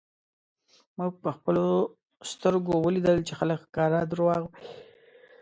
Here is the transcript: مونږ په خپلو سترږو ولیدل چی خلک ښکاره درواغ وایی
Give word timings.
مونږ 0.97 1.11
په 1.23 1.29
خپلو 1.37 1.65
سترږو 2.29 2.75
ولیدل 2.85 3.17
چی 3.27 3.33
خلک 3.39 3.57
ښکاره 3.65 3.99
درواغ 4.11 4.41
وایی 4.47 4.61